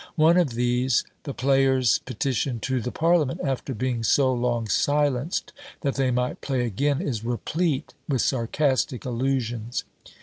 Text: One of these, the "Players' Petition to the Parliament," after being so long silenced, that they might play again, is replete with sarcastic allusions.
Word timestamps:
One 0.15 0.35
of 0.37 0.55
these, 0.55 1.03
the 1.25 1.33
"Players' 1.35 1.99
Petition 1.99 2.59
to 2.61 2.81
the 2.81 2.91
Parliament," 2.91 3.39
after 3.45 3.75
being 3.75 4.01
so 4.03 4.33
long 4.33 4.67
silenced, 4.67 5.53
that 5.81 5.93
they 5.93 6.09
might 6.09 6.41
play 6.41 6.65
again, 6.65 7.03
is 7.03 7.23
replete 7.23 7.93
with 8.09 8.23
sarcastic 8.23 9.05
allusions. 9.05 9.83